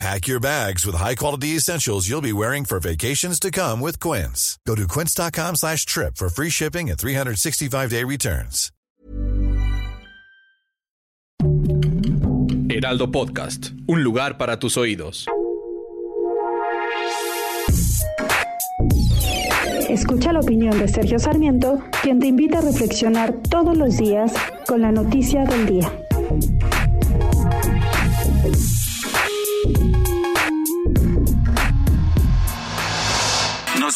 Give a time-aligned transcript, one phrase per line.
[0.00, 4.58] Pack your bags with high-quality essentials you'll be wearing for vacations to come with Quince.
[4.66, 8.70] Go to quince.com slash trip for free shipping and 365-day returns.
[12.68, 15.26] Heraldo Podcast, un lugar para tus oídos.
[19.88, 24.32] Escucha la opinión de Sergio Sarmiento, quien te invita a reflexionar todos los días
[24.66, 26.03] con la noticia del día.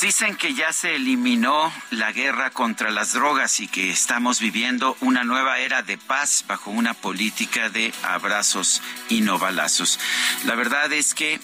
[0.00, 5.24] Dicen que ya se eliminó la guerra contra las drogas y que estamos viviendo una
[5.24, 9.98] nueva era de paz bajo una política de abrazos y no balazos.
[10.44, 11.40] La verdad es que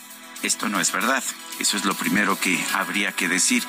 [0.46, 1.22] esto no es verdad.
[1.58, 3.62] Eso es lo primero que habría que decir.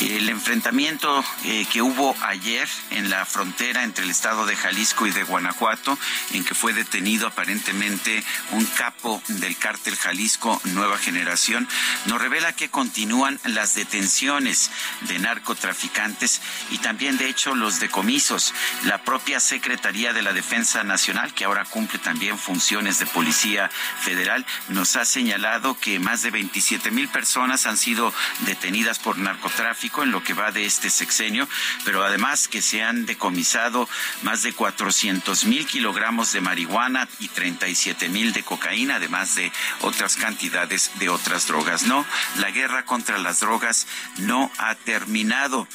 [0.00, 5.10] El enfrentamiento eh, que hubo ayer en la frontera entre el estado de Jalisco y
[5.10, 5.98] de Guanajuato,
[6.32, 8.22] en que fue detenido aparentemente
[8.52, 11.66] un capo del cártel Jalisco Nueva Generación,
[12.06, 14.70] nos revela que continúan las detenciones
[15.02, 18.54] de narcotraficantes y también, de hecho, los decomisos.
[18.84, 24.44] La propia Secretaría de la Defensa Nacional, que ahora cumple también funciones de Policía Federal,
[24.68, 28.12] nos ha señalado que más de 27 mil personas han sido
[28.46, 31.48] detenidas por narcotráfico en lo que va de este sexenio,
[31.84, 33.88] pero además que se han decomisado
[34.22, 40.16] más de 400 mil kilogramos de marihuana y 37 mil de cocaína, además de otras
[40.16, 41.84] cantidades de otras drogas.
[41.84, 42.04] No,
[42.36, 43.86] la guerra contra las drogas
[44.18, 45.66] no ha terminado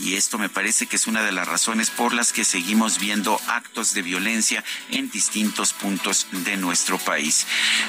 [0.00, 3.38] y esto me parece que es una de las razones por las que seguimos viendo
[3.48, 7.46] actos de violencia en distintos puntos de nuestro país.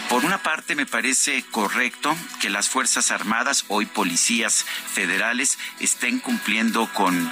[0.09, 2.00] Por una parte, me parece correcto
[2.39, 7.29] que las Fuerzas Armadas, hoy policías federales, estén cumpliendo con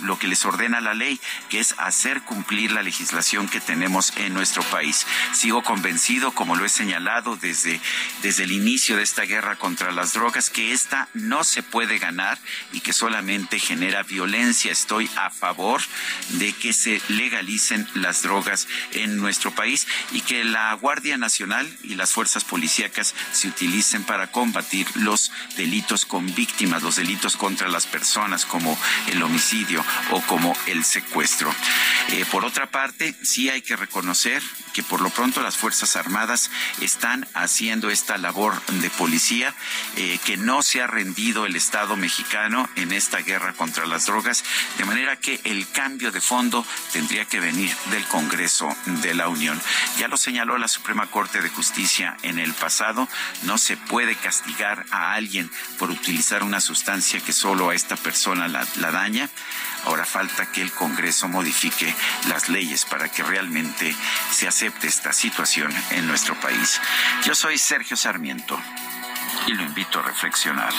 [0.00, 4.32] lo que les ordena la ley, que es hacer cumplir la legislación que tenemos en
[4.32, 5.06] nuestro país.
[5.34, 7.78] Sigo convencido, como lo he señalado desde,
[8.22, 12.38] desde el inicio de esta guerra contra las drogas, que esta no se puede ganar
[12.72, 14.72] y que solamente genera violencia.
[14.72, 15.82] Estoy a favor
[16.30, 21.96] de que se legalicen las drogas en nuestro país y que la Guardia Nacional y
[21.96, 27.86] las fuerzas policíacas se utilicen para combatir los delitos con víctimas, los delitos contra las
[27.86, 31.52] personas como el homicidio o como el secuestro.
[32.10, 34.42] Eh, por otra parte, sí hay que reconocer
[34.72, 39.54] que por lo pronto las Fuerzas Armadas están haciendo esta labor de policía,
[39.96, 44.44] eh, que no se ha rendido el Estado mexicano en esta guerra contra las drogas,
[44.76, 48.68] de manera que el cambio de fondo tendría que venir del Congreso
[49.02, 49.60] de la Unión.
[49.98, 53.08] Ya lo señaló la Suprema Corte de Justicia en el pasado,
[53.42, 58.48] no se puede castigar a alguien por utilizar una sustancia que solo a esta persona
[58.48, 59.28] la, la daña.
[59.84, 61.94] Ahora falta que el Congreso modifique
[62.28, 63.94] las leyes para que realmente
[64.30, 66.80] se acepte esta situación en nuestro país.
[67.24, 68.58] Yo soy Sergio Sarmiento
[69.46, 70.72] y lo invito a reflexionar.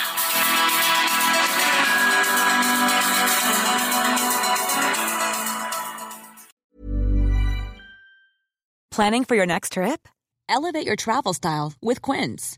[8.91, 10.07] Planning for your next trip?
[10.49, 12.57] Elevate your travel style with Quince.